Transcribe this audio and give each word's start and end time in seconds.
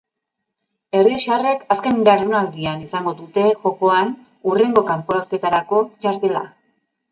Errioxarrek 1.01 1.65
azken 1.75 1.99
jardunaldian 2.09 2.81
izango 2.87 3.15
dute 3.21 3.45
jokoan 3.67 4.11
hurrengo 4.49 4.87
kanporaketarako 4.91 5.85
txartela. 6.01 6.45